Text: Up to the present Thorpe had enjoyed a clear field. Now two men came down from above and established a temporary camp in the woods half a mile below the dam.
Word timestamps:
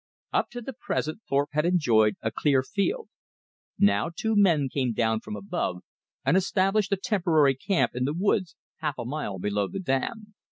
Up 0.33 0.49
to 0.49 0.61
the 0.63 0.73
present 0.73 1.21
Thorpe 1.29 1.51
had 1.53 1.63
enjoyed 1.63 2.15
a 2.23 2.31
clear 2.31 2.63
field. 2.63 3.07
Now 3.77 4.09
two 4.09 4.33
men 4.35 4.67
came 4.67 4.93
down 4.93 5.19
from 5.19 5.35
above 5.35 5.83
and 6.25 6.35
established 6.35 6.91
a 6.91 6.97
temporary 6.97 7.53
camp 7.53 7.91
in 7.93 8.05
the 8.05 8.15
woods 8.15 8.55
half 8.77 8.97
a 8.97 9.05
mile 9.05 9.37
below 9.37 9.67
the 9.67 9.79
dam. 9.79 10.33